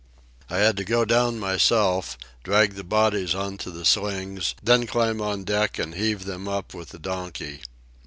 "I 0.49 0.57
had 0.57 0.77
to 0.77 0.83
go 0.83 1.05
down 1.05 1.37
myself, 1.37 2.17
drag 2.43 2.73
the 2.73 2.83
bodies 2.83 3.35
on 3.35 3.59
to 3.59 3.69
the 3.69 3.85
slings, 3.85 4.55
then 4.63 4.87
climb 4.87 5.21
on 5.21 5.43
deck 5.43 5.77
and 5.77 5.93
heave 5.93 6.25
them 6.25 6.47
up 6.47 6.73
with 6.73 6.89
the 6.89 6.97
donkey. 6.97 7.61